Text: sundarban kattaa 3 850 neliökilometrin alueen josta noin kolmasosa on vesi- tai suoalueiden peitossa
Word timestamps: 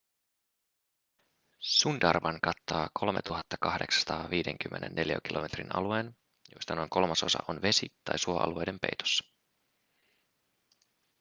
sundarban 1.59 2.39
kattaa 2.43 2.89
3 2.93 3.19
850 3.59 4.89
neliökilometrin 4.89 5.75
alueen 5.75 6.17
josta 6.55 6.75
noin 6.75 6.89
kolmasosa 6.89 7.39
on 7.47 7.61
vesi- 7.61 7.93
tai 8.03 8.19
suoalueiden 8.19 8.79
peitossa 8.79 9.25